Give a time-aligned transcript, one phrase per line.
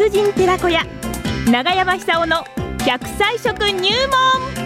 [0.00, 0.80] 達人寺子屋
[1.52, 2.36] 長山久夫の
[2.78, 4.60] 100歳食入門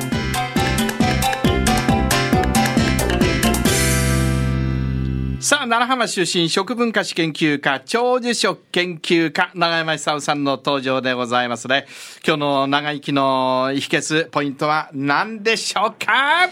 [5.44, 11.84] さあ、奈良浜出身食文化史研究家、長寿食研究家、長山久夫さんの登場でございますね。
[12.26, 16.48] 今日の長生きの秘訣、ポイントは何でしょうか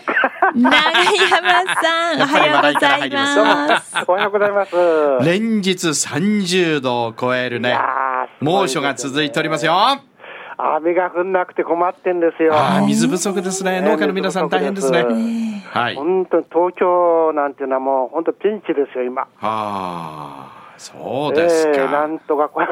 [0.55, 3.97] 長山さん、おはようございます。
[4.07, 4.75] おはようございます。
[5.25, 7.81] 連日30度を超えるね、いや
[8.43, 9.75] 猛暑が続いておりますよ。
[10.59, 12.55] 雨が降んなくて困ってんですよ。
[12.55, 13.81] ああ、水不足ですね。
[13.81, 15.05] ね農家の皆さん大変ですね。
[15.05, 15.97] 水はい。
[15.97, 19.27] は本当に東京なんていうのはもう本当ピンチですよ、今。
[19.41, 22.07] あ、そうですえーなか。
[22.07, 22.67] んとかこれ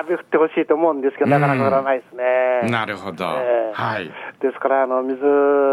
[0.00, 2.70] 雨降ってほしいと思うんですけど、なかなか降らないですね。
[2.70, 3.24] なるほど。
[3.24, 4.06] えーはい。
[4.40, 5.20] ですから、あの水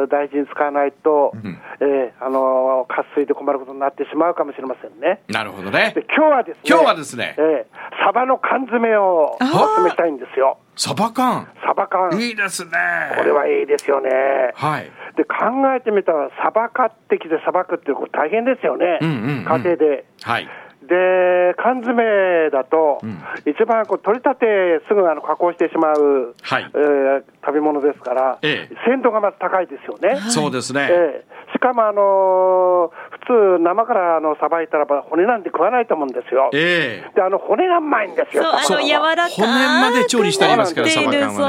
[0.10, 5.22] 大事に使わないと、んえーあの渇水で困ることになってしまうかもしれませんね。
[5.28, 6.06] なるほどねで。
[6.16, 10.58] 今日はですね、今日はですねえーサバの缶詰をお勧めしたいんですよ。
[10.76, 11.48] サバ缶。
[11.66, 12.10] サバ缶。
[12.20, 12.72] いいですね。
[13.18, 14.10] これはいいですよね。
[14.56, 14.92] はい。
[15.18, 15.36] で考
[15.76, 20.06] えてみたら、さば買ってきてさばくって大変ですよね、うんうんうん家庭で。
[20.24, 20.48] はい。
[20.88, 23.20] で、缶詰だと、ん。
[23.50, 26.72] 一番こう取り立てすぐあの加工してしまう、はい。
[26.74, 28.76] えー食べ物ですから、ええ。
[28.86, 30.20] 鮮度がまず高いですよね。
[30.30, 30.88] そうですね。
[30.92, 31.54] ええ。
[31.54, 36.50] しかも、あのー普通、生からあのさばいたらば骨なんて食わないと思うんですよ。
[36.54, 37.16] ええ。
[37.16, 41.48] で、あの骨がうまいんですよ、そう、あの、柔らかく骨まで調理してありますからなっているサバ缶は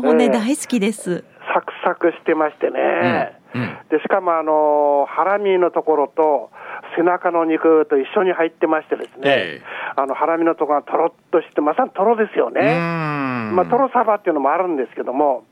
[0.00, 0.02] ね。
[0.02, 1.24] そう、骨大好きです。
[1.52, 3.62] サクサクしてましてね、うん。
[3.62, 3.78] うん。
[3.90, 6.50] でしかもあのハラミのところと
[6.96, 15.44] 背中の肉と一緒に入ってましてですね、ええあのハラミのところがとろっとして、まさにとろですよね、んまあ、とろサバっていうのもあるんですけども、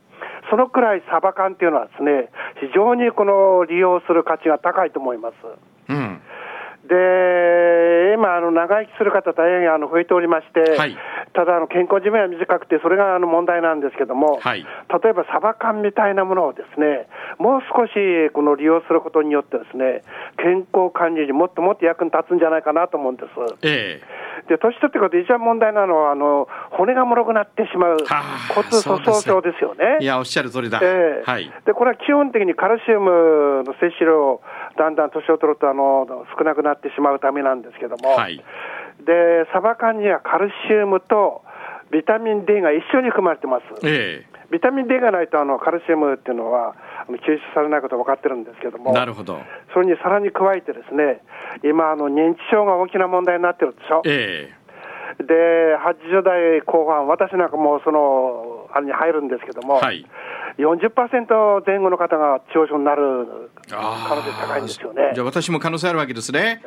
[0.50, 2.30] そのくらいサバ缶っていうのはですね、
[2.60, 5.34] 非常にこの利用する価値が高いと思います。
[5.88, 5.97] うん。
[6.86, 10.96] で今、あの長生きする方、大変あの増えておりまして、はい。
[11.34, 14.64] ただあの、健康寿命は短くて、それがあの問題なんですけども、はい。
[14.64, 17.06] 例えばサバ缶みたいなものをですね、
[17.38, 17.92] もう少し
[18.32, 20.02] この利用することによって、ですね
[20.38, 23.28] 健康管理にもっともっと役に立つんじゃないかなと思うんです。
[23.62, 24.00] え
[24.48, 29.98] で年取ってくると、一番問題なのは、あの骨が脆くなってしまうはあ骨粗鬆症ですよね。
[30.00, 30.80] えいや、おっしゃる通りだ。
[30.82, 31.50] ええはい。
[31.64, 34.40] でこれは基本的にカルシウムの摂取量、
[34.76, 36.06] だんだん年を取るとあの
[36.38, 38.42] 少なくなってしまうためなんですけども、はい。
[39.04, 41.42] でサバ缶にはカルシウムと
[41.90, 43.86] ビタミン D が一緒に含まれてます。
[43.86, 46.74] えビタミン D がないとあのカルシウムっていうのは
[47.08, 49.40] あの吸収されないことが分かってるんですけどえも、なるほど。
[49.72, 51.22] それにさらに加えてですね、
[51.64, 54.02] 今あの認知症が大きな問題になってるでしょ？
[54.04, 54.52] え
[55.18, 60.04] で80代後半、私なんかもうそのあれに入るんですけども、はい
[60.58, 65.22] 40%前後の方が中症になる可能性高いんですよねじゃ。
[65.22, 66.62] あ私も可能性あるわけですね。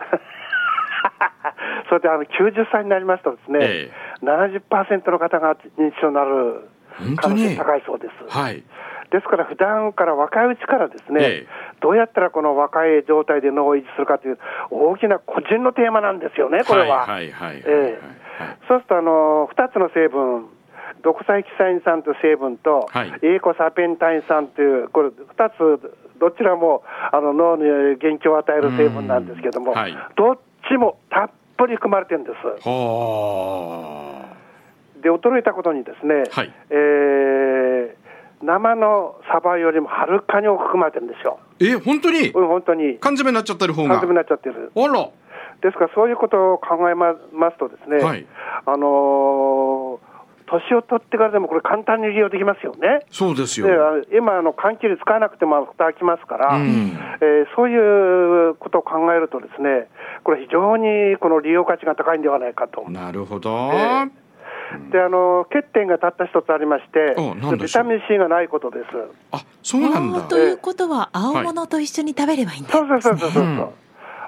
[1.89, 3.91] それであの90歳になりますとですね、え
[4.23, 6.69] 70%の方が認知症になる
[7.17, 8.37] 可能性高いそうです。
[8.37, 8.63] はい。
[9.11, 11.47] ですから、普段から若いうちからですね、ええ。
[11.81, 14.39] どうやったらこの若い状態で脳を維持するかという
[14.71, 17.05] 大きな個人のテーマなんですよね、これは。
[18.67, 20.47] そうするとあの、2つの成分、
[21.03, 23.09] ドクサイキサイン酸という成分と、はい。
[23.21, 29.73] エーコサペンタイン酸という、これ2つ、どちらもあの脳に元気を与える成分なんですけども、
[30.15, 30.39] どっ
[30.69, 32.63] ちもたっぷり含まれてるんです。
[32.63, 34.23] ほ
[35.01, 36.53] で、驚いたことにですね、はい。
[36.69, 37.40] えー
[38.43, 41.39] 生のサバよりもはるかに多く含まれてるんですよ。
[41.59, 41.65] う。
[41.65, 42.29] え、本当に？
[42.29, 42.97] うん、本当に。
[42.99, 43.89] 缶詰になっちゃってる方が。
[43.89, 44.71] 缶詰になっちゃってる。
[44.75, 45.09] あら。
[45.61, 48.25] ですから、そういうことを考えまますとですね、はい
[48.65, 50.11] あのー
[50.51, 53.05] 年を取ってからでもこれ簡単に利用できますよね。
[53.09, 53.87] そうですでよ。
[53.87, 56.91] あ今、あの換気に使わなくても蓋開きますから、うん
[57.21, 59.87] えーそういうことを考えるとですね、
[60.25, 62.83] これ非常にこの利用価値が高いんではないかと。
[62.89, 63.71] なるほど。
[63.73, 64.09] え
[64.91, 67.15] で、あの欠点がたった一つありまして
[67.57, 68.85] ビタミン C がないことです。
[69.31, 70.21] あ、そうなんだ。
[70.23, 73.43] ということは、青物と一緒に食べればいいんだ、そうそうそうそうそう。
[73.43, 73.69] うん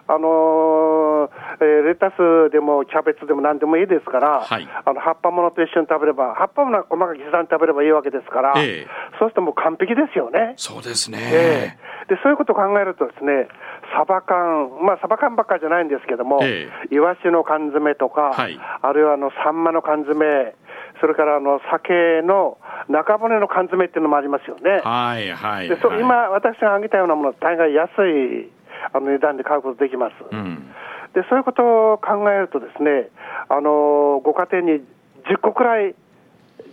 [0.06, 1.30] あのー
[1.62, 8.88] えーレタスでもキャベツでも何でもいいですから、はいあの葉っぱものと一緒に食べれば、葉っぱものは細かく刻んで食べればいいわけですから、ええ
[9.19, 10.56] そうするともう完璧ですよね。
[10.57, 11.78] そうですえね。
[12.12, 13.48] えでそういうことを考えるとですね、
[13.95, 20.56] サバ缶、まあサバ缶ばっかりじゃないんですけども、えイワシの缶詰とか、はいあるいはあのサンマの缶詰、
[21.00, 22.57] それからあの酒の
[22.90, 24.81] 中骨の缶詰っていうのもありますよね。
[24.84, 25.69] はいはい。
[25.69, 28.51] で今、私が挙げたようなもの、大概安い
[28.92, 30.13] あの値段で買うことできます。
[30.31, 30.74] うん。
[31.13, 33.10] でそういうことを考えるとですね、
[33.50, 34.81] あのご家庭に
[35.30, 35.96] 10個くらい、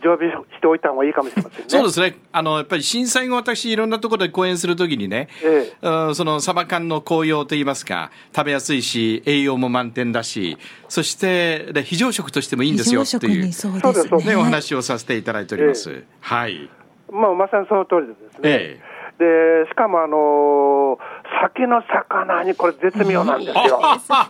[0.02, 1.64] 常備しておいた方がいいかもしれませんね。
[1.68, 2.16] そうですね。
[2.32, 10.58] あの、やっぱり震災後、私、いろんなところで講演するときにね、えうんそのサバ缶の紅葉といいますか、食べやすいし、栄養も満点だし、
[10.88, 14.24] そして、で非常食としてもいいんですよっていうそうですね。
[14.24, 16.04] ね、お話をさせていただいております。
[16.20, 16.68] はい。
[17.12, 18.40] まあ、まさにその通りでですね。
[18.42, 18.80] え
[19.18, 23.80] で、しかもあのー酒の魚にこれ絶妙なんですよ。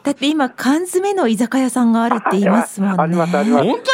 [0.04, 2.96] だって今、缶詰の居酒屋さんがあるって言いますもんね。
[3.02, 3.52] ありますありえ。
[3.52, 3.84] ます本当に？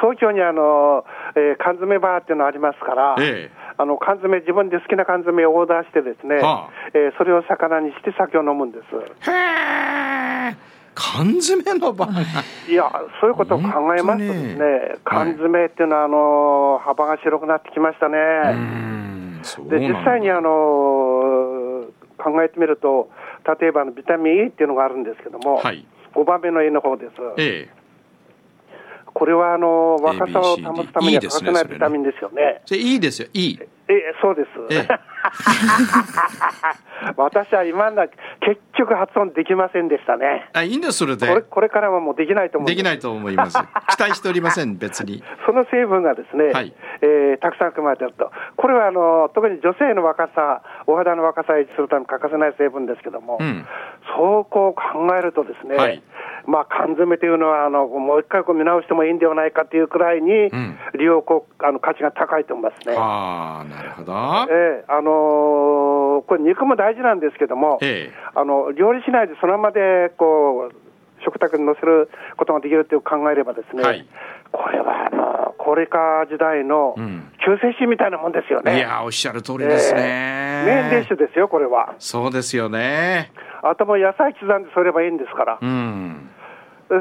[0.00, 1.04] 東京にあの、
[1.34, 9.30] えー缶詰バーっていうのありますから、ええあの缶詰、自分で好きな缶詰をオーダーしてですね、はあえーそれを魚にして酒を飲むんです。
[9.30, 10.56] へえ。
[10.94, 12.22] 缶詰の場合が。
[12.68, 12.90] いや、
[13.20, 18.18] そういうことを考えますとですねに、缶詰っていうのは、あの幅が広くなってきましたね。
[19.70, 21.84] で、実際にあの
[22.18, 23.10] 考えてみると、
[23.60, 25.86] 例えばビタミン E っていうのがあるんですけども、はい。
[26.14, 27.12] 5番目の E の方です。
[27.36, 27.77] ええ。
[29.18, 32.62] これはあの若さを保つためには欠かせないビタミンですよね。
[32.70, 33.58] いいですよ、いい。
[33.60, 34.48] え、そうです。
[34.70, 34.98] ええ
[37.16, 38.06] 私は今だ
[38.40, 40.48] 結局発音できませんでしたね。
[40.52, 41.42] あ、いいんです、それこれで。
[41.42, 42.76] これからはもうできないと思うんい。
[42.76, 43.58] できないと思います。
[43.90, 45.24] 期待しておりません、別に。
[45.46, 48.30] その成分がですね、はいえーたくさん含まれていると。
[48.56, 53.66] これはあの特に女性の若さ、お肌の若さを維持するために欠かせない成分ですけども、うん。
[54.16, 56.02] そうこう考えるとですね、はい
[56.48, 61.22] まあ缶詰というのはあのもう一回こう見直してもいいんではないかというくらいに、ん利用
[61.58, 62.94] あの価値が高いと思いますね。
[62.96, 64.12] ああ、なるほど。
[64.50, 70.74] ええあのーこれ肉も大事なんですけども、ええあの料理しないでそのままでこう
[71.24, 74.06] 食卓に載せることができるっていう考えればですね、はい
[74.50, 78.76] これはあの高齢化時代のうん救世主みたいなもんですよね。
[78.76, 80.00] いや、おっしゃる通りですね。
[80.00, 81.94] ええメインディッシュですよ、これは。
[81.98, 83.30] そうですよね。
[83.62, 86.27] あともう野菜刻んでそればいいんですからう、ん。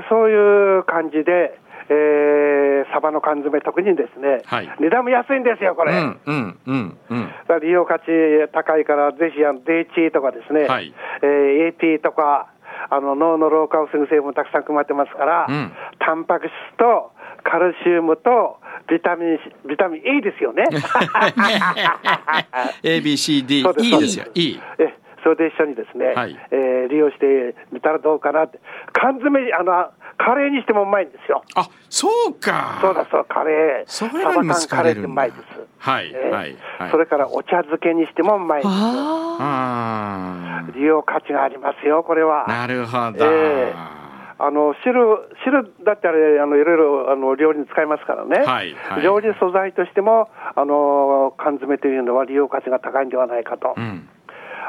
[0.10, 1.57] そういう感じで、
[1.89, 5.94] えー、サバの缶詰、特にですね、はい値段も安いんですよ、これ。
[5.94, 7.31] うん、うん、うん、うん。
[7.62, 8.06] 利用価値
[8.51, 12.51] 高いから、ぜひあの D とかですね、はいえー AP とか、
[12.89, 17.12] あの脳の老化を防ぐ成分たくさん含まれてますから、うんタンパク質と
[17.44, 18.57] カルシウムと
[18.89, 20.66] ビタミン、ビタミン E ですよね。
[22.84, 24.62] A, B, C, D そう、ですいいですよ、いい。
[24.80, 24.96] え
[25.27, 28.62] それで一緒にですね、はいえー利用してみたらどうかなって、
[28.94, 31.44] 缶詰あの、カレーにしてもうまいんですよ。
[31.56, 32.79] あ、そうか。
[32.79, 33.91] そうだそう、カレー。
[33.91, 35.41] それサバ缶カレーってうまいです。
[35.79, 38.68] はいえーはいはいそれからお茶漬けにしてもうまいです。
[38.71, 42.50] ああ利用価値がありますよ、これは。
[42.50, 43.25] あ、なるほど。
[43.25, 43.97] ええ
[44.39, 45.01] あの汁、
[45.44, 54.07] 汁だってあれ、あのいろいろあの料理に使いますからね、はいはい料理素材としてもあの缶詰というのは利用価値が高いんではないかと、うん。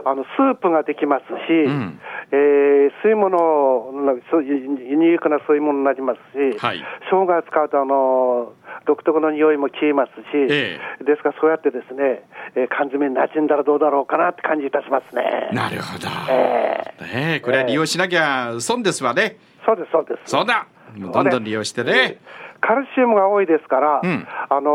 [0.04, 2.00] あのスープができますし、ん
[2.30, 2.68] えー
[3.04, 8.52] 吸い物なんかそうユユニークな吸い物になりますし、はい生姜を使うとあの
[8.86, 12.24] 独特の匂いも消えますし、えですからそうやってですね、
[12.54, 15.50] えー缶詰に馴染んだらどうだろうかなって感じいたしますね。
[15.52, 16.08] なるほど。
[16.30, 19.36] えねえ、これは利用しなきゃ損ですわね。
[19.64, 20.30] そうです、そうです。
[20.30, 20.66] そうだ。
[20.96, 22.18] どんどん利用してね。
[22.60, 24.70] カルシウムが多いですから、うんあの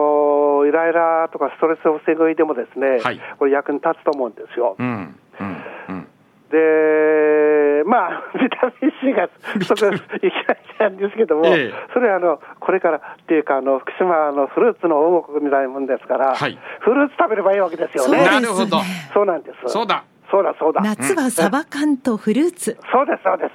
[0.66, 4.76] ーイライラとかストレスを防ぐ上でもですね、はいこれ役に立つと思うんですよ。
[4.80, 4.88] うん。
[4.88, 5.64] うん。
[5.90, 6.08] うん。
[6.50, 9.28] で、まあ、 ビタミン C が
[9.66, 18.26] そこいきなりなんですけども、ええそれはあのこれからっていうか、あの福島のフルーツの王国みたいなもんですから、はいフルーツ食べればいいわけですよそうね。
[18.26, 18.78] なるほど。
[19.14, 19.72] そうなんです。
[19.72, 20.04] そうだ。
[20.30, 20.82] そうだ、そうだ。
[20.82, 22.78] 夏はサバ缶とフルーツ。
[22.92, 23.52] そうです、そうです。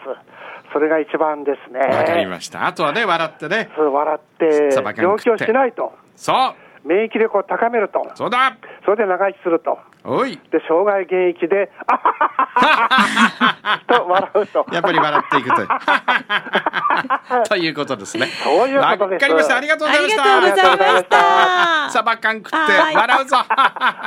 [0.73, 1.81] それが一番ですね。
[1.81, 2.67] わかりました。
[2.67, 3.71] あとはね、笑ってね。
[3.77, 6.55] そう笑って、病気をしないと、そう。
[6.89, 8.57] 免疫力を高めると、そうだ。
[8.85, 9.79] それで長生きすると。
[10.05, 10.37] おい。
[10.51, 12.89] で、生涯現役で、あはは
[13.63, 14.67] はと笑うと。
[14.73, 15.69] やっぱり笑っていくという。
[17.49, 18.27] ということですね。
[18.27, 19.57] そういうことですわかりました。
[19.57, 20.23] ありがとうございました。
[20.23, 21.91] ありがとうございました。
[21.91, 23.37] サバ缶食ってはい笑うぞ。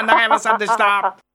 [0.06, 1.31] 長山さんでした。